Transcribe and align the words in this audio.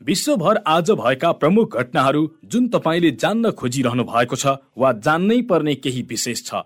विश्वभर 0.00 0.58
आज 0.66 0.90
भएका 0.90 1.30
प्रमुख 1.32 1.76
घटनाहरू 1.76 2.28
जुन 2.44 2.66
तपाईँले 2.68 3.10
जान्न 3.12 3.50
खोजिरहनु 3.50 4.04
भएको 4.04 4.36
छ 4.36 4.54
वा 4.78 4.92
जान्नै 5.04 5.40
पर्ने 5.42 5.74
केही 5.76 6.02
विशेष 6.02 6.42
छ। 6.46 6.62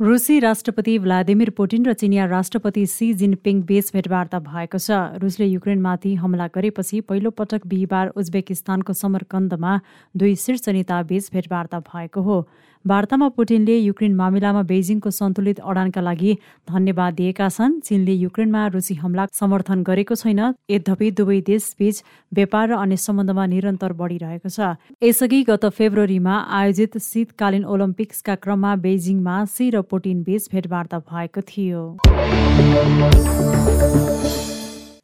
रुसी 0.00 0.38
राष्ट्रपति 0.40 0.98
भ्लादिमिर 0.98 1.50
पुटिन 1.50 1.86
र 1.86 1.92
चिनिया 1.92 2.24
राष्ट्रपति 2.26 2.86
सी 2.86 3.12
जिनपिङ 3.14 3.62
बीच 3.62 3.92
भेटवार्ता 3.92 4.38
भएको 4.40 4.78
छ। 4.78 5.20
रुसले 5.20 5.46
युक्रेनमाथि 5.46 6.14
हमला 6.14 6.46
गरेपछि 6.48 7.00
पहिलो 7.02 7.30
पटक 7.32 7.66
बिहिबार 7.66 8.08
उज्बेकिस्तानको 8.16 8.92
समरकन्दमा 8.92 9.80
दुई 10.16 10.34
शीर्ष 10.36 10.68
नेता 10.68 11.02
बीच 11.02 11.30
भेटवार्ता 11.32 11.80
भएको 11.86 12.22
हो। 12.22 12.46
वार्तामा 12.86 13.28
पुटिनले 13.34 13.76
युक्रेन 13.76 14.14
मामिलामा 14.14 14.62
बेजिङको 14.62 15.10
सन्तुलित 15.10 15.58
अडानका 15.60 16.00
लागि 16.00 16.32
धन्यवाद 16.70 17.14
दिएका 17.14 17.48
छन्। 17.50 17.82
चीनले 17.82 18.14
युक्रेनमा 18.14 18.62
रुसी 18.70 18.94
हमला 19.02 19.26
समर्थन 19.34 19.82
गरेको 19.82 20.14
छैन। 20.14 20.40
यद्यपि 20.70 21.10
दुवै 21.18 21.40
देशबीच 21.50 21.96
व्यापार 22.32 22.64
र 22.70 22.72
अन्य 22.78 22.96
सम्बन्धमा 22.96 23.44
निरन्तर 23.50 23.92
बढिरहेको 23.98 24.48
छ। 24.48 24.78
यसअघि 25.02 25.42
गत 25.50 25.64
फेब्रुअरीमा 25.74 26.34
आयोजित 26.46 26.92
शीतकालीन 27.02 27.64
ओलम्पिक्सका 27.66 28.34
क्रममा 28.38 28.72
बेजिङमा 28.86 29.36
सी 29.50 29.64
र 29.74 29.82
पुटिन 29.82 30.22
बीच 30.22 30.42
भेटवार्ता 30.54 30.98
भएको 31.10 31.40
थियो। 31.42 31.82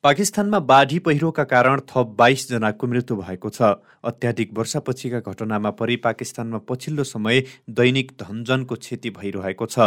पाकिस्तानमा 0.05 0.58
बाढी 0.58 0.98
पहिरोका 0.98 1.42
कारण 1.45 1.81
थप 1.86 2.14
बाइसजनाको 2.19 2.86
मृत्यु 2.86 3.17
भएको 3.17 3.50
छ। 3.50 3.62
अत्याधिक 4.03 4.50
वर्षापछिका 4.53 5.19
घटनामा 5.22 5.70
परि 5.70 5.97
पाकिस्तानमा 5.97 6.59
पछिल्लो 6.69 7.05
समय 7.05 7.42
दैनिक 7.70 8.11
धनजनको 8.19 8.75
क्षति 8.75 9.11
भइरहेको 9.12 9.67
छ। 9.67 9.78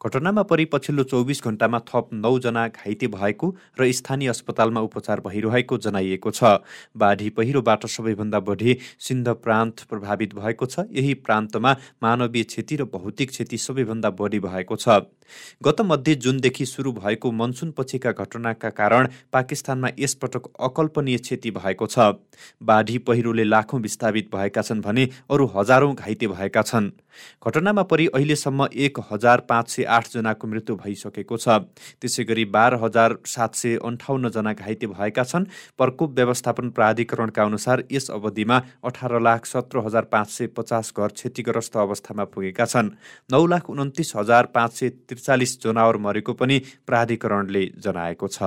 घटनामा 0.00 0.42
परि 0.42 0.64
पछिल्लो 0.64 1.04
चौबिस 1.04 1.44
घण्टामा 1.44 1.78
थप 1.84 2.08
नौजना 2.14 2.66
घाइते 2.68 3.06
भएको 3.08 3.54
र 3.80 3.90
स्थानीय 3.92 4.28
अस्पतालमा 4.28 4.80
उपचार 4.80 5.20
भइरहेको 5.20 5.78
जनाइएको 5.78 6.30
छ। 6.30 6.64
बाढी 6.96 7.28
पहिरोबाट 7.36 7.86
सबैभन्दा 7.88 8.40
बढी 8.40 8.78
सिन्ध 8.98 9.28
प्रान्त 9.44 9.84
प्रभावित 9.84 10.34
भएको 10.34 10.66
छ। 10.66 10.88
यही 10.90 11.14
प्रान्तमा 11.20 11.76
मानवीय 12.02 12.44
क्षति 12.46 12.76
र 12.76 12.88
भौतिक 12.88 13.30
क्षति 13.30 13.58
सबैभन्दा 13.58 14.10
बढी 14.16 14.40
भएको 14.40 14.76
छ। 14.78 15.12
गत 15.62 15.80
मध्य 15.84 16.14
जुनदेखि 16.16 16.66
सुरु 16.66 16.92
भएको 16.94 17.32
मनसुन 17.34 17.70
पछिका 17.76 18.12
घटनाका 18.14 18.68
कारण 18.72 19.08
पाकिस्तान 19.32 19.56
पाकिस्तानमा 19.58 19.88
यसपटक 19.98 20.46
अकल्पनीय 20.60 21.18
क्षति 21.18 21.50
भएको 21.50 21.86
छ। 21.86 21.98
बाढी 22.62 22.98
पहिरोले 22.98 23.44
लाखौँ 23.44 23.80
विस्थापित 23.80 24.30
भएका 24.34 24.62
छन् 24.62 24.80
भने 24.80 25.08
अरू 25.30 25.46
हजारौँ 25.56 25.94
घाइते 25.94 26.26
भएका 26.28 26.62
छन्। 26.62 26.90
घटनामा 27.44 27.82
परि 27.90 28.06
अहिलेसम्म 28.14 28.66
एक 28.76 28.98
हजार 29.10 29.40
पाँच 29.48 29.66
सय 29.70 29.84
आठजनाको 29.96 30.46
मृत्यु 30.48 30.76
भइसकेको 30.76 31.36
छ। 31.36 31.48
त्यसै 32.00 32.24
गरी 32.24 32.44
बाह्र 32.54 32.74
हजार 32.82 33.16
सात 33.26 33.54
सय 33.54 33.76
अन्ठाउन्नजना 33.84 34.52
घाइते 34.54 34.86
भएका 34.88 35.24
छन् 35.24 35.48
प्रकोप 35.78 36.10
व्यवस्थापन 36.16 36.70
प्राधिकरणका 36.70 37.42
अनुसार 37.42 37.82
यस 37.92 38.10
अवधिमा 38.10 38.60
अठार 38.84 39.12
लाख 39.20 39.46
सत्र 39.46 39.84
हजार 39.86 40.04
पाँच 40.12 40.28
सय 40.30 40.46
पचास 40.56 40.92
घर 40.96 41.08
क्षतिग्रस्त 41.08 41.76
अवस्थामा 41.78 42.24
पुगेका 42.34 42.64
छन्। 42.66 42.90
नौ 43.30 43.46
लाख 43.46 43.70
उन्तिस 43.70 44.12
हजार 44.16 44.44
पाँच 44.54 44.72
सय 44.74 44.88
त्रिचालिस 45.08 45.52
जनावर 45.62 45.96
मरेको 45.98 46.32
पनि 46.34 46.56
प्राधिकरणले 46.86 47.64
जनाएको 47.78 48.26
छ। 48.28 48.38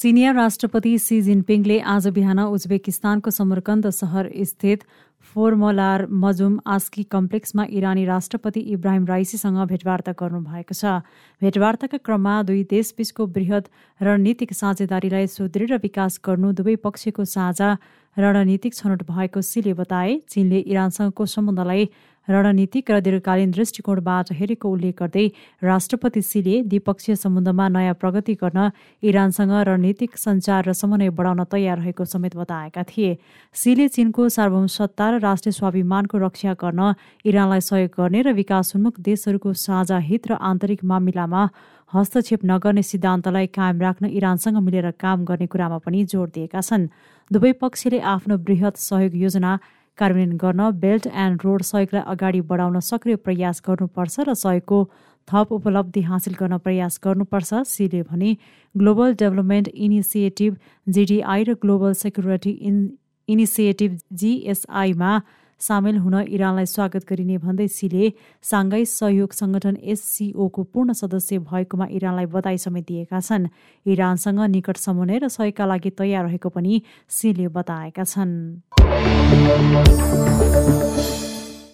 चिनिया 0.00 0.30
राष्ट्रपति 0.32 0.98
सी 0.98 1.20
जिनपिङले 1.22 1.78
आज 1.92 2.06
बिहान 2.08 2.40
उज्बेकिस्तानको 2.40 3.30
समरकन्द 3.30 3.88
सहर 3.90 4.30
स्थित 4.46 4.82
फोर्मलार 5.34 6.06
मजुम 6.24 6.58
आस्की 6.66 7.02
कम्प्लेक्समा 7.04 7.64
इरानी 7.70 8.04
राष्ट्रपति 8.04 8.60
इब्राहिम 8.74 9.06
राइसीसँग 9.06 9.58
भेटवार्ता 9.66 10.12
गर्नुभएको 10.20 10.74
छ। 10.74 11.02
भेटवार्ताका 11.42 11.98
क्रममा 11.98 12.42
दुई 12.42 12.62
देशबीचको 12.70 13.26
वृहत 13.28 13.70
रणनीतिक 14.00 14.52
साझेदारीलाई 14.54 15.26
सुदृढ 15.26 15.72
विकास 15.82 16.20
गर्नु 16.24 16.52
दुवै 16.52 16.76
पक्षको 16.86 17.24
साझा 17.26 17.76
रणनीतिक 18.16 18.74
छनौट 18.74 19.02
भएको 19.10 19.42
सीले 19.42 19.74
बताए। 19.74 20.14
चीनले 20.28 20.58
इरानसँगको 20.60 21.26
सम्बन्धलाई 21.26 21.88
रणनीतिक 22.28 22.90
र 22.90 23.00
दीर्घकालीन 23.00 23.50
दृष्टिकोणबाट 23.50 24.32
हेरेको 24.38 24.68
उल्लेख 24.68 24.94
गर्दै 25.00 25.26
राष्ट्रपति 25.62 26.22
सीले 26.22 26.54
द्विपक्षीय 26.68 27.16
सम्बन्धमा 27.16 27.68
नयाँ 27.68 27.94
प्रगति 28.00 28.34
गर्न 28.42 28.70
इरानसँग 29.02 29.52
रणनीतिक 29.68 30.16
सञ्चार 30.18 30.68
र 30.68 30.72
समन्वय 30.72 31.10
बढाउन 31.10 31.44
तयार 31.52 31.78
रहेको 31.78 32.04
समेत 32.04 32.36
बताएका 32.36 32.82
थिए। 32.90 33.16
सीले 33.54 33.88
चीनको 33.88 34.28
सार्वभौम 34.28 34.66
सत्ता 34.68 35.10
र 35.10 35.18
राष्ट्रिय 35.20 35.52
स्वाभिमानको 35.52 36.18
रक्षा 36.18 36.52
गर्न 36.60 36.92
इरानलाई 37.24 37.60
सहयोग 37.62 37.90
गर्ने 37.96 38.22
र 38.22 38.32
विकासोन्मुख 38.36 39.00
देशहरूको 39.00 39.52
साझा 39.56 39.98
हित 39.98 40.28
र 40.28 40.32
आन्तरिक 40.42 40.84
मामिलामा 40.84 41.42
हस्तक्षेप 41.92 42.40
नगर्ने 42.44 42.82
सिद्धान्तलाई 42.82 43.46
कायम 43.48 43.80
राख्न 43.80 44.06
इरानसँग 44.12 44.56
मिलेर 44.60 44.90
काम 45.00 45.24
गर्ने 45.24 45.46
कुरामा 45.48 45.78
पनि 45.80 46.04
जोड 46.04 46.28
दिएका 46.34 46.60
छन्। 46.60 46.88
दुवै 47.30 47.52
पक्षले 47.60 47.98
आफ्नो 48.04 48.36
वृहत 48.44 48.76
सहयोग 48.76 49.16
योजना 49.16 49.52
कार्यान्वयन 49.98 50.36
गर्न 50.36 50.70
बेल्ट 50.80 51.06
एन्ड 51.06 51.40
रोड 51.44 51.62
सहयोगलाई 51.62 52.02
अगाडि 52.14 52.40
बढाउन 52.50 52.80
सक्रिय 52.82 53.16
प्रयास 53.26 53.62
गर्नुपर्छ 53.66 54.20
र 54.20 54.34
सहयोगको 54.34 54.78
थप 55.28 55.52
उपलब्धि 55.52 56.02
हासिल 56.02 56.34
गर्न 56.40 56.58
प्रयास 56.58 57.00
गर्नुपर्छ 57.04 57.50
सीले 57.66 58.02
भने। 58.02 58.36
ग्लोबल 58.74 59.14
डेभलपमेन्ट 59.14 59.68
इनिसिएटिभ 59.68 60.56
जिडिआई 60.86 61.44
र 61.44 61.54
ग्लोबल 61.62 61.92
सेक्युरिटी 62.04 62.50
इन 62.70 62.76
इनिसिएटिभ 63.28 63.98
जिएसआईमा 64.14 65.12
सामेल 65.60 65.96
हुन 65.98 66.14
इरानलाई 66.30 66.66
स्वागत 66.66 67.02
गरिने 67.02 67.36
भन्दै 67.42 67.66
सीले 67.68 68.12
साङ्घाई 68.42 68.84
सहयोग 68.86 69.32
संगठन 69.34 69.76
एससिओको 69.82 70.62
पूर्ण 70.70 70.92
सदस्य 70.94 71.38
भएकोमा 71.42 71.86
इरानलाई 71.90 72.26
बधाई 72.30 72.58
समेत 72.58 72.86
दिएका 72.86 73.20
छन्। 73.20 73.50
इरानसँग 73.86 74.40
निकट 74.54 74.76
समन्वय 74.78 75.18
र 75.18 75.28
सहयोगका 75.28 75.66
लागि 75.66 75.90
तयार 75.98 76.24
रहेको 76.24 76.48
पनि 76.54 76.82
सीले 77.10 77.48
बताएका 77.50 78.04
छन्। 78.06 78.62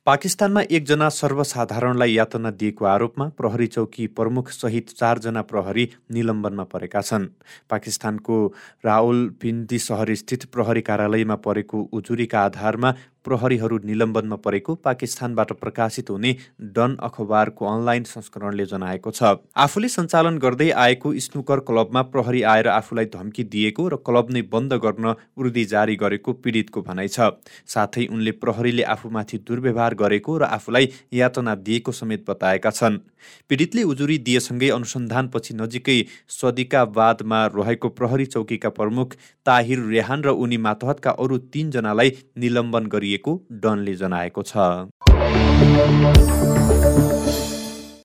पाकिस्तानमा 0.04 0.60
एकजना 0.68 1.08
सर्वसाधारणलाई 1.08 2.12
यातना 2.12 2.50
दिएको 2.60 2.84
आरोपमा 2.84 3.26
प्रहरी 3.36 3.66
चौकी 3.66 4.06
प्रमुख 4.12 4.50
सहित 4.52 4.90
चारजना 4.90 5.42
प्रहरी 5.42 5.84
निलम्बनमा 6.12 6.64
परेका 6.72 7.00
छन्। 7.00 7.24
पाकिस्तानको 7.70 8.36
रावलपिन्डी 8.84 9.78
सहरस्थित 9.80 10.44
प्रहरी 10.52 10.80
कार्यालयमा 10.84 11.36
परेको 11.40 11.88
उजुरीका 11.92 12.44
आधारमा 12.44 12.90
प्रहरीहरू 13.24 13.78
निलम्बनमा 13.84 14.36
परेको 14.44 14.74
पाकिस्तानबाट 14.84 15.52
प्रकाशित 15.60 16.10
हुने 16.10 16.34
डन 16.74 16.96
अखबारको 17.02 17.66
अनलाइन 17.66 18.04
संस्करणले 18.04 18.66
जनाएको 18.66 19.10
छ। 19.10 19.32
आफूले 19.56 19.88
सञ्चालन 19.88 20.38
गर्दै 20.38 20.70
आएको 20.78 21.14
स्नुकर 21.26 21.60
क्लबमा 21.68 22.02
प्रहरी 22.10 22.42
आएर 22.52 22.68
आफूलाई 22.68 23.10
धम्की 23.14 23.44
दिएको 23.54 23.88
र 23.88 24.00
क्लब 24.04 24.34
नै 24.36 24.42
बन्द 24.52 24.78
गर्न 24.84 25.14
उर्दी 25.36 25.64
जारी 25.72 25.96
गरेको 25.96 26.32
पीडितको 26.44 26.82
भनाइ 26.82 27.08
छ। 27.08 27.30
साथै 27.66 28.06
उनले 28.08 28.36
प्रहरीले 28.44 28.84
आफूमाथि 28.94 29.38
दुर्व्यवहार 29.48 29.94
गरेको 29.96 30.38
र 30.38 30.50
आफूलाई 30.58 30.92
यातना 31.14 31.54
दिएको 31.64 31.92
समेत 31.94 32.24
बताएका 32.28 32.70
छन्। 32.72 33.00
पीडितले 33.48 33.82
उजुरी 33.84 34.18
दिएसँगै 34.20 34.68
अनुसन्धानपछि 34.70 35.54
नजिकै 35.54 35.98
सदिकावादमा 36.30 37.40
रहेको 37.54 37.88
प्रहरी 37.98 38.26
चौकीका 38.26 38.68
प्रमुख 38.76 39.14
ताहिर 39.46 39.80
रेहान 39.88 40.22
र 40.22 40.36
उनी 40.36 40.58
मातहतका 40.60 41.10
अरू 41.24 41.38
तीनजनालाई 41.48 42.10
निलम्बन 42.36 42.86
गरिए 42.92 43.13
गरिएको 43.14 43.32
डनले 43.62 43.94
जनाएको 43.94 44.42
छ। 44.42 44.54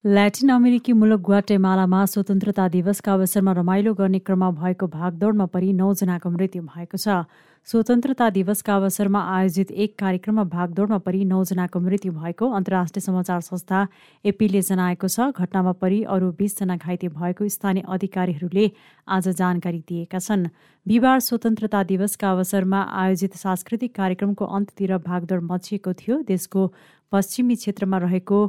ल्याटिन 0.05 0.49
अमेरिकी 0.49 0.93
मुलुक 0.95 1.21
ग्वाटेमालामा 1.21 2.03
स्वतन्त्रता 2.05 2.67
दिवसका 2.71 3.13
अवसरमा 3.13 3.51
रमाइलो 3.53 3.93
गर्ने 3.93 4.19
क्रममा 4.19 4.49
भएको 4.55 4.87
भागदौडमा 4.87 5.45
परि 5.51 5.71
नौजनाको 5.75 6.29
मृत्यु 6.31 6.61
भएको 6.63 6.97
छ। 6.97 7.27
स्वतन्त्रता 7.67 8.29
दिवसका 8.31 8.75
अवसरमा 8.75 9.19
आयोजित 9.31 9.71
एक 9.75 9.97
कार्यक्रममा 9.99 10.43
भागदौडमा 10.55 10.97
परि 11.03 11.23
नौजनाको 11.25 11.79
मृत्यु 11.79 12.11
भएको 12.15 12.49
अन्तर्राष्ट्रिय 12.59 13.03
समाचार 13.03 13.41
संस्था 13.43 13.79
एपीले 14.25 14.61
जनाएको 14.61 15.07
छ। 15.09 15.35
घटनामा 15.35 15.73
परि 15.83 15.99
अरू 16.07 16.31
बीसजना 16.39 16.79
घाइते 16.79 17.07
भएको 17.19 17.49
स्थानीय 17.49 17.83
अधिकारीहरूले 17.89 18.71
आज 19.17 19.27
जानकारी 19.35 19.83
दिएका 19.83 20.19
छन्। 20.19 20.47
बिहिबार 20.85 21.19
स्वतन्त्रता 21.27 21.83
दिवसका 21.91 22.31
अवसरमा 22.31 22.81
आयोजित 23.03 23.35
सांस्कृतिक 23.35 23.95
कार्यक्रमको 23.99 24.45
अन्त्यतिर 24.47 24.97
भागदौड 25.03 25.43
मचिएको 25.43 25.93
थियो। 25.93 26.23
देशको 26.23 26.71
पश्चिमी 27.11 27.55
क्षेत्रमा 27.59 27.97
रहेको 28.07 28.39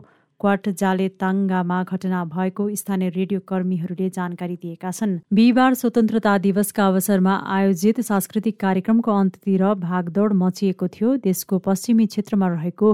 क्वाट 0.40 0.68
जाले 0.80 1.08
ताङ्गामा 1.20 1.82
घटना 1.84 2.24
भएको 2.24 2.68
स्थानीय 2.74 3.08
रेडियो 3.10 3.40
कर्मीहरूले 3.48 4.08
जानकारी 4.10 4.56
दिएका 4.56 4.90
छन्। 4.90 5.18
बिहिबार 5.32 5.74
स्वतन्त्रता 5.74 6.36
दिवसका 6.38 6.86
अवसरमा 6.86 7.34
आयोजित 7.56 8.00
सांस्कृतिक 8.00 8.60
कार्यक्रमको 8.60 9.12
अन्त्यतिर 9.12 9.64
भागदौड 9.84 10.32
मचिएको 10.32 10.88
थियो। 10.88 11.16
देशको 11.24 11.58
पश्चिमी 11.58 12.06
क्षेत्रमा 12.06 12.48
रहेको 12.48 12.88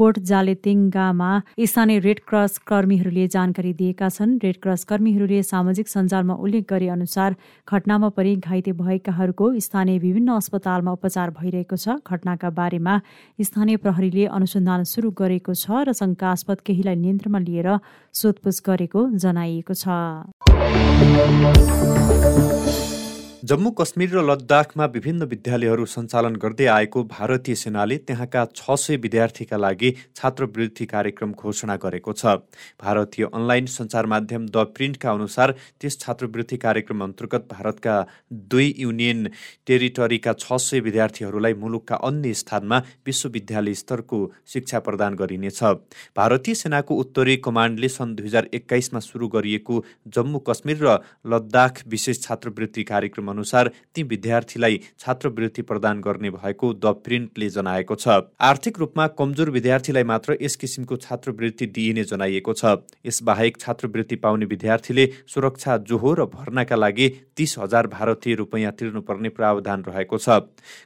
कोट 0.00 0.18
जालेतिङ्गामा 0.28 1.30
स्थानीय 1.70 1.98
रेड 2.00 2.20
क्रस 2.28 2.52
कर्मीहरूले 2.68 3.24
जानकारी 3.28 3.72
दिएका 3.80 4.08
छन्। 4.08 4.30
रेड 4.44 4.56
क्रस 4.62 4.84
कर्मीहरूले 4.88 5.40
सामाजिक 5.44 5.86
सञ्जालमा 5.88 6.34
उल्लेख 6.40 6.64
गरे 6.70 6.88
अनुसार 6.88 7.36
घटनामा 7.68 8.08
परि 8.16 8.32
घाइते 8.36 8.72
भएकाहरूको 8.80 9.46
स्थानीय 9.60 9.98
विभिन्न 10.00 10.28
अस्पतालमा 10.40 10.92
उपचार 10.96 11.28
भइरहेको 11.36 11.76
छ। 11.76 12.00
घटनाका 12.00 12.50
बारेमा 12.58 12.94
स्थानीय 13.38 13.76
प्रहरीले 13.84 14.24
अनुसन्धान 14.38 14.80
सुरु 14.88 15.10
गरेको 15.20 15.52
छ 15.54 15.84
र 15.84 15.92
शङ्कास्पद 16.00 16.58
केहीलाई 16.64 16.96
नियन्त्रणमा 16.96 17.40
लिएर 17.44 17.68
सोधपुछ 18.14 18.56
गरेको 18.70 19.00
जनाइएको 19.20 19.74
छ। 19.76 19.84
जम्मू 23.40 23.70
कश्मीर 23.70 24.10
र 24.10 24.22
लद्दाखमा 24.22 24.84
विभिन्न 24.94 25.24
विद्यालयहरू 25.24 25.84
सञ्चालन 25.88 26.34
गर्दै 26.36 26.64
आएको 26.68 27.02
भारतीय 27.08 27.54
सेनाले 27.56 27.96
त्यहाँका 28.04 28.44
छ 28.52 28.74
सय 28.76 28.96
विद्यार्थीका 29.00 29.56
लागि 29.56 29.90
छात्रवृत्ति 30.16 30.86
कार्यक्रम 30.86 31.32
घोषणा 31.32 31.76
गरेको 31.80 32.12
छ। 32.12 32.36
भारतीय 32.84 33.24
अनलाइन 33.32 33.66
सञ्चार 33.66 34.06
माध्यम 34.12 34.44
द 34.46 34.64
प्रिन्टका 34.76 35.10
अनुसार 35.10 35.54
त्यस 35.80 35.98
छात्रवृत्ति 36.00 36.56
कार्यक्रम 36.58 37.04
अन्तर्गत 37.04 37.46
भारतका 37.52 37.94
दुई 38.50 38.74
युनियन 38.78 39.30
टेरिटरीका 39.66 40.32
छ 40.34 40.60
सय 40.60 40.80
विद्यार्थीहरूलाई 40.82 41.54
मुलुकका 41.56 41.96
अन्य 42.10 42.34
स्थानमा 42.42 42.82
विश्वविद्यालय 43.06 43.74
स्तरको 43.74 44.20
शिक्षा 44.52 44.78
प्रदान 44.84 45.16
गरिनेछ। 45.16 45.62
भारतीय 46.16 46.54
सेनाको 46.56 47.00
उत्तरी 47.06 47.36
कमान्डले 47.48 47.88
सन् 47.88 48.14
दुई 48.20 48.28
हजार 48.28 48.52
एक्काइसमा 48.52 49.00
सुरु 49.00 49.28
गरिएको 49.30 49.82
जम्मू 50.12 50.44
कश्मीर 50.50 50.84
र 50.84 50.98
लद्दाख 51.32 51.82
विशेष 51.88 52.22
छात्रवृत्ति 52.22 52.84
कार्यक्रम 52.84 53.28
अनुसार 53.30 53.70
ती 53.94 54.02
विद्यार्थीलाई 54.04 54.80
छात्रवृत्ति 54.98 55.62
प्रदान 55.62 56.00
गर्ने 56.00 56.30
भएको 56.30 56.72
द 56.74 56.94
प्रिन्टले 57.04 57.48
जनाएको 57.50 57.94
छ। 57.94 58.20
आर्थिक 58.40 58.78
रूपमा 58.78 59.06
कमजोर 59.14 59.50
विद्यार्थीलाई 59.50 60.04
मात्र 60.04 60.36
यस 60.42 60.56
किसिमको 60.56 60.96
छात्रवृत्ति 60.98 61.66
दिइने 61.68 62.04
जनाइएको 62.06 62.52
छ। 62.54 62.76
यसबाहेक 63.06 63.60
छात्रवृत्ति 63.60 64.16
पाउने 64.18 64.46
विद्यार्थीले 64.46 65.06
सुरक्षा 65.26 65.76
जोहो 65.86 66.14
र 66.14 66.24
भर्नाका 66.28 66.76
लागि 66.76 67.08
तीस 67.36 67.54
हजार 67.58 67.86
भारतीय 67.88 68.34
रुपियाँ 68.34 68.72
तिर्नुपर्ने 68.72 69.28
प्रावधान 69.30 69.84
रहेको 69.84 70.18
छ। 70.18 70.40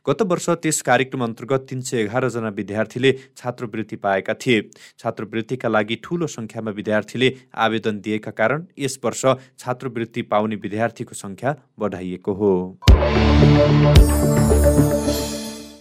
गत 0.06 0.22
वर्ष 0.24 0.48
त्यस 0.62 0.80
कार्यक्रम 0.82 1.24
अन्तर्गत 1.24 1.66
तिन 1.68 1.80
सय 1.82 2.00
एघारजना 2.00 2.48
विद्यार्थीले 2.54 3.12
छात्रवृत्ति 3.36 3.96
पाएका 3.98 4.34
थिए। 4.36 4.60
छात्रवृत्तिका 4.98 5.68
लागि 5.68 5.96
ठूलो 6.04 6.26
संख्यामा 6.28 6.70
विद्यार्थीले 6.72 7.32
आवेदन 7.56 8.00
दिएका 8.00 8.30
कारण 8.32 8.64
यस 8.78 8.98
वर्ष 9.04 9.24
छात्रवृत्ति 9.58 10.22
पाउने 10.24 10.56
विद्यार्थीको 10.56 11.14
संख्या 11.14 11.56
बढाइएको 11.78 12.33
हो। 12.34 12.52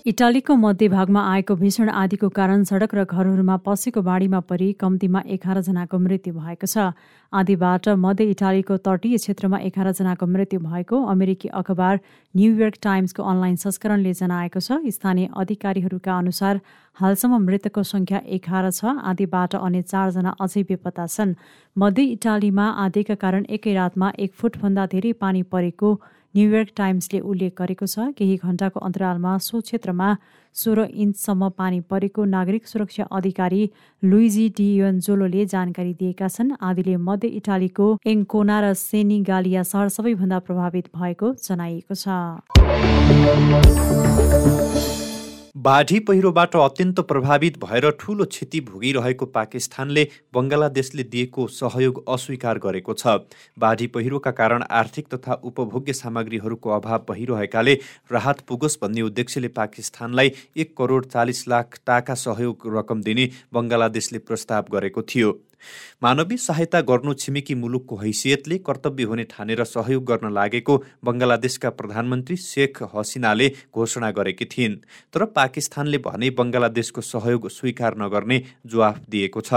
इटालीको 0.05 0.55
मध्यभागमा 0.55 1.21
आएको 1.31 1.55
भीषण 1.55 1.89
आदिको 1.89 2.29
कारण 2.29 2.63
सडक 2.69 2.95
र 2.95 3.03
घरहरूमा 3.05 3.55
पसेको 3.65 4.01
बाढीमा 4.03 4.39
परि 4.43 4.67
कम्तीमा 4.75 5.21
एघारजनाको 5.35 5.97
मृत्यु 5.97 6.33
भएको 6.33 6.67
छ। 6.67 6.91
आदिबाट 7.33 7.87
मध्य 7.97 8.23
इटालीको 8.31 8.77
तटीय 8.83 9.17
क्षेत्रमा 9.17 9.57
एघारजनाको 9.63 10.25
मृत्यु 10.27 10.59
भएको 10.59 10.97
अमेरिकी 11.07 11.47
अखबार 11.55 11.99
न्युयोर्क 12.35 12.75
टाइम्सको 12.83 13.23
अनलाइन 13.23 13.55
संस्करणले 13.63 14.13
जनाएको 14.13 14.59
छ। 14.59 14.91
स्थानीय 14.91 15.29
अधिकारीहरूका 15.39 16.17
अनुसार 16.17 16.59
हालसम्म 16.97 17.39
मृतकको 17.45 17.83
संख्या 17.87 18.19
एघार 18.37 18.71
छ। 18.71 18.99
आदिबाट 19.07 19.55
अन्य 19.55 19.81
चारजना 19.87 20.35
अझै 20.37 20.63
बेपत्ता 20.67 21.05
छन्। 21.07 21.35
मध्य 21.75 22.03
इटालीमा 22.17 22.65
आदिका 22.85 23.15
कारण 23.23 23.45
एकै 23.49 23.73
रातमा 23.73 24.11
एक 24.19 24.35
फुटभन्दा 24.35 24.85
धेरै 24.91 25.13
पानी 25.23 25.43
परेको 25.47 25.89
न्युयोर्क 26.35 26.69
टाइम्सले 26.77 27.19
उल्लेख 27.21 27.53
गरेको 27.57 27.85
छ 27.87 27.95
केही 28.17 28.35
घण्टाको 28.37 28.79
अन्तरालमा 28.87 29.33
सो 29.47 29.55
क्षेत्रमा 29.61 30.09
सोह्र 30.55 30.79
इन्चसम्म 31.03 31.49
पानी 31.57 31.79
परेको 31.91 32.21
नागरिक 32.31 32.63
सुरक्षा 32.67 33.03
अधिकारी 33.11 33.61
लुइजी 34.03 34.45
डियोन्जोलोले 34.57 35.45
जानकारी 35.53 35.93
दिएका 36.01 36.27
छन्। 36.29 36.51
आदिले 36.61 36.95
मध्य 37.07 37.27
इटालीको 37.39 37.87
एङ्कोना 38.05 38.57
र 38.61 38.73
सेनिगालिया 38.79 39.61
सहर 39.65 39.87
सबैभन्दा 39.97 40.37
प्रभावित 40.47 40.85
भएको 40.95 41.27
जनाइएको 41.43 41.95
छ। 41.95 42.05
बाढी 45.55 45.99
पहिरोबाट 45.99 46.55
अत्यन्त 46.55 46.99
प्रभावित 46.99 47.57
भएर 47.63 47.89
ठूलो 47.99 48.25
क्षति 48.25 48.59
भोगिरहेको 48.61 49.25
पाकिस्तानले 49.27 50.07
बङ्गलादेशले 50.33 51.03
दिएको 51.05 51.45
सहयोग 51.49 52.03
अस्वीकार 52.09 52.57
गरेको 52.57 52.93
छ। 52.93 53.13
बाढी 53.57 53.87
पहिरोका 53.89 54.31
कारण 54.31 54.63
आर्थिक 54.71 55.13
तथा 55.13 55.33
उपभोग्य 55.43 55.93
सामग्रीहरूको 55.93 56.69
अभाव 56.71 57.05
भइरहेकाले 57.11 57.77
राहत 58.11 58.41
पुगोस् 58.47 58.79
भन्ने 58.81 59.01
उद्देश्यले 59.03 59.47
पाकिस्तानलाई 59.53 60.31
एक 60.57 60.75
करोड 60.77 61.05
चालिस 61.07 61.47
लाख 61.47 61.79
टाका 61.85 62.15
सहयोग 62.17 62.69
रकम 62.77 63.03
दिने 63.03 63.29
बङ्गलादेशले 63.53 64.19
प्रस्ताव 64.21 64.73
गरेको 64.73 65.01
थियो। 65.05 65.39
मानवीय 66.03 66.37
सहायता 66.37 66.81
गर्नु 66.81 67.13
छिमेकी 67.13 67.55
मुलुकको 67.55 67.95
हैसियतले 67.97 68.57
कर्तव्य 68.57 69.03
हुने 69.03 69.23
ठानेर 69.23 69.63
सहयोग 69.63 70.03
गर्न 70.03 70.33
लागेको 70.33 70.77
बङ्गलादेशका 71.05 71.69
प्रधानमन्त्री 71.69 72.37
शेख 72.37 72.83
हसिनाले 72.95 73.47
घोषणा 73.75 74.11
गरेकी 74.11 74.45
थिइन्। 74.45 74.75
तर 75.13 75.25
पाकिस्तानले 75.37 75.97
भने 75.97 76.29
बङ्गलादेशको 76.29 77.01
सहयोग 77.03 77.49
स्वीकार 77.49 77.97
नगर्ने 77.97 78.41
जवाफ 78.65 78.99
दिएको 79.09 79.41
छ। 79.41 79.53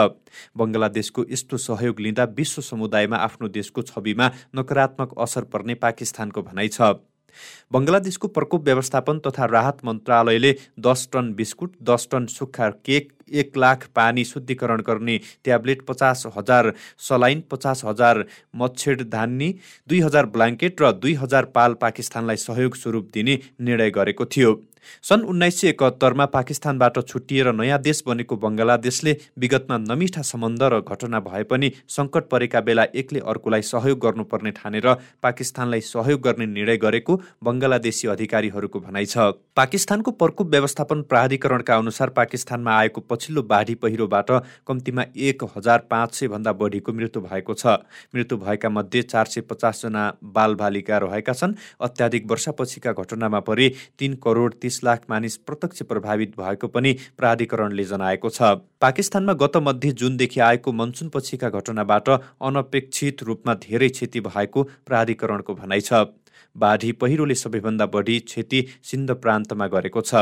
बङ्गलादेशको 0.57 1.25
यस्तो 1.31 1.57
सहयोग 1.57 2.01
लिँदा 2.01 2.25
विश्व 2.37 2.63
समुदायमा 2.63 3.17
आफ्नो 3.17 3.49
देशको 3.49 3.83
छविमा 3.83 4.31
नकारात्मक 4.57 5.19
असर 5.19 5.45
पर्ने 5.53 5.75
पाकिस्तानको 5.75 6.43
भनाइ 6.43 6.69
छ। 6.69 6.95
बङ्गलादेशको 7.73 8.29
प्रकोप 8.31 8.65
व्यवस्थापन 8.65 9.19
तथा 9.27 9.45
राहत 9.53 9.85
मन्त्रालयले 9.85 10.55
दस 10.89 11.09
टन 11.13 11.33
बिस्कुट 11.35 11.75
दस 11.91 12.09
टन 12.13 12.27
सुक्खा 12.31 12.71
केक 12.85 13.13
एक 13.35 13.57
लाख 13.57 13.87
पानी 13.95 14.25
शुद्धिकरण 14.25 14.81
गर्ने 14.87 15.19
ट्याब्लेट 15.45 15.83
पचास 15.87 16.23
हजार 16.37 16.73
सलाइन 17.09 17.43
पचास 17.51 17.83
हजार 17.85 18.25
मच्छेड 18.57 19.03
धान्नी 19.11 19.49
दुई 19.89 20.01
हजार 20.01 20.27
ब्ल्याङ्केट 20.37 20.83
र 20.83 20.93
दुई 20.95 21.15
हजार 21.25 21.45
पाल 21.57 21.75
पाकिस्तानलाई 21.81 22.37
सहयोग 22.45 22.77
स्वरूप 22.77 23.11
दिने 23.15 23.39
निर्णय 23.61 23.91
गरेको 23.91 24.25
थियो। 24.27 24.55
सन् 25.05 25.25
उन्नाइस 25.25 25.61
सय 25.61 25.69
एकहत्तरमा 25.69 26.27
पाकिस्तानबाट 26.37 26.99
छुट्टिएर 27.07 27.53
नयाँ 27.53 27.79
देश 27.81 28.03
बनेको 28.07 28.37
बङ्गलादेशले 28.37 29.17
विगतमा 29.39 29.77
नमिठा 29.81 30.23
सम्बन्ध 30.23 30.63
र 30.63 30.81
घटना 30.83 31.21
भए 31.21 31.43
पनि 31.51 31.73
सङ्कट 31.89 32.29
परेका 32.31 32.61
बेला 32.61 32.85
एकले 32.95 33.21
अर्कोलाई 33.27 33.63
सहयोग 33.65 33.99
गर्नुपर्ने 33.99 34.51
ठानेर 34.59 34.89
पाकिस्तानलाई 35.23 35.81
सहयोग 35.83 36.21
गर्ने 36.23 36.47
निर्णय 36.49 36.77
गरेको 36.79 37.21
बङ्गलादेशी 37.45 38.09
अधिकारीहरूको 38.09 38.81
भनाइ 38.81 39.07
छ। 39.07 39.33
पाकिस्तानको 39.57 40.11
प्रकोप 40.21 40.47
व्यवस्थापन 40.51 41.03
प्राधिकरणका 41.11 41.77
अनुसार 41.77 42.11
पाकिस्तानमा 42.17 42.77
आएको 42.77 43.01
पछिल्लो 43.11 43.43
बाढी 43.53 43.75
पहिरोबाट 43.83 44.31
कम्तीमा 44.67 45.05
एक 45.29 45.45
हजार 45.57 45.79
पाँच 45.91 46.15
सय 46.15 46.29
भन्दा 46.29 46.53
बढीको 46.53 46.93
मृत्यु 46.93 47.23
भएको 47.23 47.55
छ। 47.55 47.67
मृत्यु 48.15 48.39
भएका 48.39 48.69
मध्ये 48.69 49.03
चार 49.05 49.27
सय 49.27 49.41
पचासजना 49.51 50.03
बालबालिका 50.37 50.99
रहेका 50.99 51.33
छन्। 51.33 51.55
अत्याधिक 51.81 52.31
वर्षापछिका 52.31 52.93
घटनामा 52.93 53.41
परि 53.41 53.69
तीन 53.99 54.15
करोड 54.25 54.55
तिस 54.63 54.76
लाख 54.85 55.05
मानिस 55.11 55.37
प्रत्यक्ष 55.37 55.83
प्रभावित 55.83 56.37
भएको 56.39 56.69
पनि 56.69 56.93
प्राधिकरणले 57.19 57.85
जनाएको 57.85 58.31
छ। 58.31 58.43
पाकिस्तानमा 58.81 59.33
गत 59.33 59.57
मध्य 59.63 59.93
जुनदेखि 59.93 60.41
आएको 60.41 60.73
मनसुन 60.73 61.09
पछिका 61.09 61.51
घटनाबाट 61.51 62.09
अनपेक्षित 62.09 63.23
रूपमा 63.23 63.55
धेरै 63.63 63.89
क्षति 63.89 64.21
भएको 64.21 64.63
प्राधिकरणको 64.87 65.55
भनाइ 65.55 65.81
छ। 65.81 66.05
बाढी 66.57 66.93
पहिरोले 66.93 67.35
सबैभन्दा 67.35 67.87
बढी 67.87 68.19
क्षति 68.21 68.67
सिन्ध 68.83 69.11
प्रान्तमा 69.17 69.67
गरेको 69.67 70.01
छ। 70.01 70.15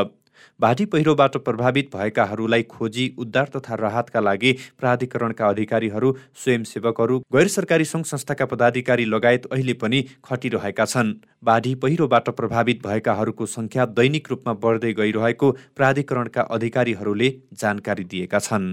बाढी 0.61 0.85
पहिरोबाट 0.87 1.37
प्रभावित 1.45 1.87
भएकाहरूलाई 1.97 2.63
खोजी 2.71 3.07
उद्धार 3.19 3.49
तथा 3.57 3.75
राहतका 3.75 4.21
लागि 4.21 4.53
प्राधिकरणका 4.81 5.49
अधिकारीहरू 5.49 6.13
स्वयंसेवकहरू 6.45 7.19
गैर 7.33 7.49
सरकारी 7.49 7.85
सङ्घ 7.85 8.05
संस्थाका 8.07 8.47
पदाधिकारी 8.47 9.05
लगायत 9.07 9.47
अहिले 9.47 9.75
पनि 9.75 10.03
खटिरहेका 10.25 10.85
छन्। 10.87 11.13
बाढी 11.45 11.75
पहिरोबाट 11.77 12.29
प्रभावित 12.37 12.79
भएकाहरूको 12.87 13.47
सङ्ख्या 13.47 13.85
दैनिक 13.97 14.31
रूपमा 14.31 14.53
बढ्दै 14.63 14.93
गइरहेको 14.93 15.51
प्राधिकरणका 15.77 16.43
अधिकारीहरूले 16.51 17.29
जानकारी 17.61 18.05
दिएका 18.05 18.39
छन्। 18.41 18.69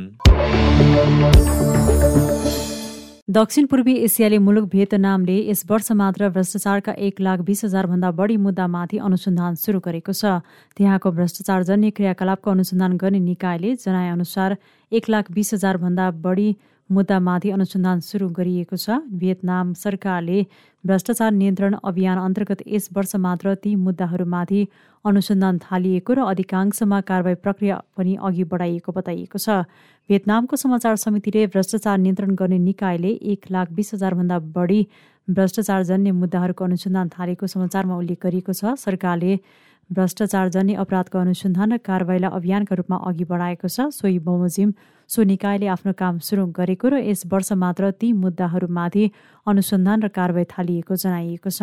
दक्षिण 3.32 3.66
पूर्वी 3.72 3.94
एसियाली 3.96 4.38
मुलुक 4.38 4.66
भियतनामले 4.70 5.36
यस 5.50 5.64
वर्ष 5.70 5.92
मात्र 6.00 6.28
भ्रष्टाचारका 6.30 6.92
एक 7.08 7.22
लाख 7.22 7.40
बिस 7.48 7.64
हजारभन्दा 7.66 8.10
बढी 8.12 8.36
मुद्दामाथि 8.38 8.98
अनुसन्धान 9.00 9.56
सुरु 9.56 9.80
गरेको 9.86 10.14
छ। 10.14 10.44
त्यहाँको 10.78 11.12
भ्रष्टाचारजन्य 11.16 11.92
क्रियाकलापको 11.96 12.52
अनुसन्धान 12.52 12.98
गर्ने 13.00 13.20
निकायले 13.22 13.76
जनाएअनुसार 13.86 14.58
एक 14.92 15.10
लाख 15.10 15.32
बिस 15.32 15.54
हजारभन्दा 15.54 16.10
बढी 16.20 16.50
मुद्दामाथि 16.90 17.50
अनुसन्धान 17.56 18.00
सुरु 18.04 18.28
गरिएको 18.36 18.76
छ। 18.76 19.00
भियतनाम 19.16 19.74
सरकारले 19.80 20.40
भ्रष्टाचार 20.84 21.32
नियन्त्रण 21.32 21.76
अभियान 21.88 22.18
अन्तर्गत 22.20 22.68
यस 22.68 22.90
वर्ष 22.94 23.16
मात्र 23.16 23.56
ती 23.64 23.76
मुद्दाहरूमाथि 23.78 24.68
अनुसन्धान 25.06 25.58
थालिएको 25.64 26.14
र 26.14 26.28
अधिकांशमा 26.28 27.00
कारवाही 27.08 27.36
प्रक्रिया 27.40 27.80
पनि 27.96 28.18
अघि 28.22 28.44
बढाइएको 28.52 28.92
बताइएको 28.92 29.38
छ। 29.40 29.64
भियतनामको 30.10 30.55
समाचार 30.55 30.96
समितिले 30.98 31.46
भ्रष्टाचार 31.48 31.98
नियन्त्रण 31.98 32.36
गर्ने 32.36 32.58
निकायले 32.60 33.12
एक 33.34 33.46
लाख 33.51 33.72
बिस 33.72 33.93
हजारभन्दा 33.93 34.38
बढी 34.55 34.81
भ्रष्टाचारजन्य 35.27 36.12
मुद्दाहरूको 36.12 36.65
अनुसन्धान 36.65 37.10
थालेको 37.10 37.48
समाचारमा 37.48 37.96
उल्लेख 37.98 38.20
गरिएको 38.24 38.53
छ। 38.53 38.74
सरकारले 38.81 39.38
भ्रष्टाचारजन्य 39.89 40.74
अपराधको 40.84 41.17
अनुसन्धान 41.20 41.72
र 41.72 41.77
कारवाहीलाई 41.86 42.31
अभियानका 42.34 42.75
रूपमा 42.75 42.98
अघि 43.08 43.25
बढाएको 43.31 43.67
छ। 43.67 43.88
सोही 43.91 44.20
बमोजिम 44.20 44.74
सो 45.10 45.24
निकायले 45.31 45.67
आफ्नो 45.67 45.93
काम 45.96 46.20
सुरु 46.20 46.46
गरेको 46.60 46.88
र 46.89 46.96
यस 47.08 47.24
वर्ष 47.31 47.51
मात्र 47.63 47.91
ती 47.96 48.12
मुद्दाहरूमाथि 48.15 49.03
अनुसन्धान 49.48 49.98
र 50.03 50.08
कारवाही 50.12 50.46
थालिएको 50.51 50.96
जनाइएको 50.96 51.50
छ। 51.50 51.62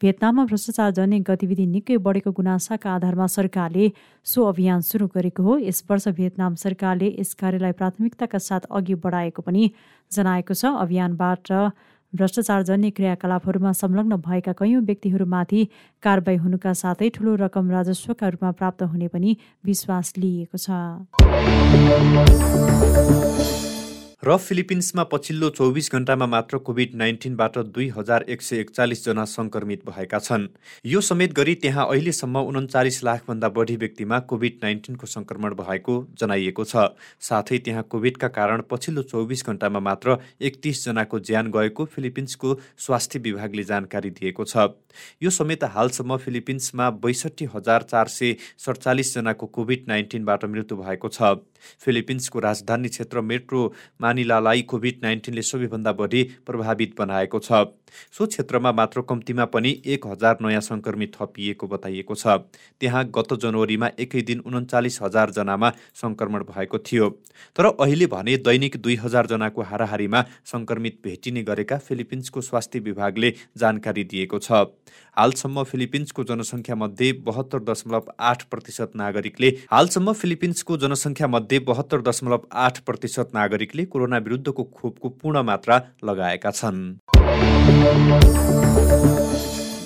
भियतनाममा 0.00 0.44
भ्रष्टाचारजन्य 0.48 1.18
गतिविधि 1.28 1.66
निकै 1.66 1.96
बढेको 2.00 2.30
गुनासाका 2.32 2.90
आधारमा 2.90 3.26
सरकारले 3.28 3.84
सो 4.26 4.44
अभियान 4.48 4.80
सुरु 4.80 5.06
गरेको 5.14 5.42
हो। 5.42 5.56
यस 5.60 5.84
वर्ष 5.90 6.08
भियतनाम 6.16 6.54
सरकारले 6.56 7.08
यस 7.20 7.30
कार्यलाई 7.36 7.72
प्राथमिकताका 7.76 8.38
साथ 8.40 8.62
अघि 8.72 8.94
बढाएको 9.04 9.42
पनि 9.44 9.62
जनाएको 10.10 10.54
छ। 10.54 10.64
अभियानबाट 10.80 11.52
भ्रष्टाचारजन्य 12.12 12.90
क्रियाकलापहरूमा 12.90 13.72
संलग्न 13.76 14.16
भएका 14.24 14.52
कैयौँ 14.56 14.82
व्यक्तिहरूमाथि 14.82 15.60
कारवाही 16.02 16.38
हुनुका 16.42 16.72
साथै 16.80 17.08
ठूलो 17.14 17.34
रकम 17.44 17.70
राजस्वका 17.70 18.26
रूपमा 18.34 18.50
प्राप्त 18.56 18.80
हुने 18.90 19.08
पनि 19.12 19.30
विश्वास 19.64 20.06
लिइएको 20.18 20.58
छ। 20.58 20.68
र 24.22 24.36
फिलिपिन्समा 24.36 25.02
पछिल्लो 25.04 25.48
चौबिस 25.50 25.90
घण्टामा 25.92 26.26
मात्र 26.26 26.58
कोभिड 26.58 26.94
नाइन्टिनबाट 26.94 27.56
दुई 27.68 27.86
हजार 27.90 28.22
एक 28.28 28.42
सय 28.42 28.56
एकचालिसजना 28.56 29.24
सङ्क्रमित 29.24 29.84
भएका 29.86 30.18
छन्। 30.18 30.46
यो 30.84 31.00
समेत 31.00 31.32
गरी 31.32 31.54
त्यहाँ 31.56 31.86
अहिलेसम्म 31.86 32.38
उन्चालिस 32.50 33.02
लाखभन्दा 33.04 33.48
बढी 33.48 33.76
व्यक्तिमा 33.76 34.18
कोभिड 34.28 34.58
नाइन्टिनको 34.62 35.06
सङ्क्रमण 35.06 35.54
भएको 35.56 35.94
जनाइएको 36.20 36.64
छ। 36.64 36.84
साथै 37.20 37.58
त्यहाँ 37.58 37.82
कोभिडका 37.88 38.28
कारण 38.28 38.62
पछिल्लो 38.70 39.02
चौबिस 39.04 39.44
घण्टामा 39.46 39.80
मात्र 39.80 40.16
एकतिसजनाको 40.40 41.20
ज्यान 41.20 41.50
गएको 41.50 41.84
फिलिपिन्सको 41.86 42.54
स्वास्थ्य 42.78 43.18
विभागले 43.20 43.64
जानकारी 43.64 44.10
दिएको 44.20 44.44
छ। 44.44 44.68
यो 45.22 45.30
समेत 45.30 45.64
हालसम्म 45.72 46.16
फिलिपिन्समा 46.18 46.90
बैसठी 47.00 47.48
हजार 47.54 47.88
चार 47.88 48.08
सय 48.10 48.36
सडचालिसजनाको 48.66 49.46
कोभिड 49.48 49.88
नाइन्टिनबाट 49.88 50.44
मृत्यु 50.46 50.76
भएको 50.76 51.08
छ। 51.08 51.32
फिलिपिन्सको 51.80 52.38
राजधानी 52.40 52.88
क्षेत्र 52.88 53.20
मेट्रोमा 53.22 53.68
मानिलालाई 54.00 54.62
कोभिड 54.62 55.00
नाइन्टिनले 55.02 55.42
सबैभन्दा 55.42 55.92
बढी 55.92 56.22
प्रभावित 56.46 56.94
बनाएको 56.98 57.38
छ। 57.38 57.64
सो 58.12 58.26
क्षेत्रमा 58.26 58.70
मात्र 58.72 59.00
कम्तीमा 59.02 59.44
पनि 59.50 59.70
एक 59.86 60.06
हजार 60.06 60.38
नयाँ 60.42 60.60
सङ्क्रमित 60.60 61.12
थपिएको 61.14 61.66
बताइएको 61.66 62.14
छ। 62.14 62.38
त्यहाँ 62.80 63.04
गत 63.10 63.34
जनवरीमा 63.42 63.88
एकै 63.98 64.22
दिन 64.22 64.40
उन्चालिस 64.46 65.02
हजारजनामा 65.02 65.72
सङ्क्रमण 66.02 66.42
भएको 66.50 66.78
थियो। 66.80 67.08
तर 67.56 67.66
अहिले 67.66 68.06
भने 68.06 68.36
दैनिक 68.38 68.76
दुई 68.78 68.96
हजारजनाको 68.96 69.62
हाराहारीमा 69.62 70.24
सङ्क्रमित 70.52 70.98
भेटिने 71.04 71.42
गरेका 71.42 71.78
फिलिपिन्सको 71.80 72.40
स्वास्थ्य 72.40 72.78
विभागले 72.80 73.34
जानकारी 73.58 74.04
दिएको 74.04 74.38
छ। 74.38 74.70
हालसम्म 75.16 75.62
फिलिपिन्सको 75.64 76.24
जनसङ्ख्या 76.24 76.74
मध्ये 76.76 77.12
बहत्तर 77.26 77.58
दशमलव 77.66 78.12
आठ 78.20 78.42
प्रतिशत 78.50 78.92
नागरिकले 78.96 79.48
हालसम्म 79.70 80.12
फिलिपिन्सको 80.12 80.76
जनसङ्ख्या 80.76 81.26
मध्ये 81.50 81.58
बहत्तर 81.66 82.00
दशमलव 82.00 82.38
आठ 82.54 82.78
प्रतिशत 82.86 83.30
नागरिकले 83.34 83.84
कोरोना 83.84 84.18
विरुद्धको 84.18 84.64
खोपको 84.70 85.08
पूर्ण 85.10 85.40
मात्रा 85.42 85.78
लगाएका 86.04 86.50
छन्। 86.50 86.78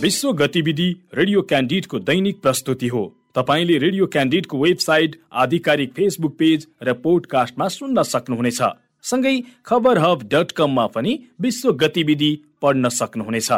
विश्व 0.03 0.33
गतिविधि 0.35 0.89
रेडियो 1.15 1.43
क्यान्डिडको 1.43 1.99
दैनिक 2.01 2.43
प्रस्तुति 2.43 2.89
हो। 2.89 3.03
तपाईँले 3.35 3.79
रेडियो 3.79 4.07
क्यान्डिडको 4.07 4.59
वेबसाइट 4.59 5.17
आधिकारिक 5.33 5.93
फेसबुक 5.93 6.37
पेज 6.39 6.67
र 6.83 6.93
पोडकास्टमा 7.01 7.69
सुन्न 7.71 8.03
सक्नुहुनेछ। 8.05 8.61
सँगै 9.05 9.37
खबर 9.65 9.99
हब 9.99 10.29
डट 10.29 10.53
कममा 10.53 10.87
पनि 10.93 11.19
विश्व 11.41 11.73
गतिविधि 11.73 12.33
पढ्न 12.63 12.89
सक्नुहुनेछ। 12.91 13.51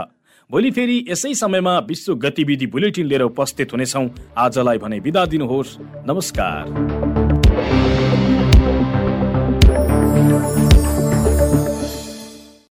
भोलि 0.51 0.71
फेरि 0.71 1.05
यसै 1.09 1.35
समयमा 1.35 1.79
विश्व 1.89 2.15
गतिविधि 2.23 2.67
बुलेटिन 2.71 3.07
लिएर 3.07 3.23
उपस्थित 3.25 3.73
हुनेछौँ। 3.73 4.09
आजलाई 4.39 4.79
भने 4.79 5.01
बिदा 5.01 5.27
दिनुहोस्। 5.27 5.79
नमस्कार। 6.07 7.16